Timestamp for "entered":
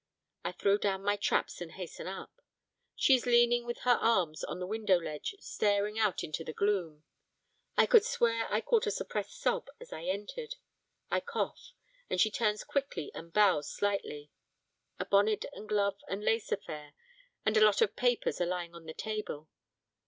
10.05-10.55